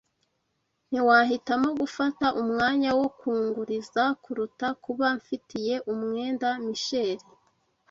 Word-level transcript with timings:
Ntiwahitamo 0.89 1.69
gufata 1.81 2.25
umwanya 2.41 2.89
wo 2.99 3.07
kunguriza 3.19 4.03
kuruta 4.23 4.67
kuba 4.83 5.07
mfitiye 5.17 5.75
umwenda 5.93 6.47
Misheri 6.65 7.25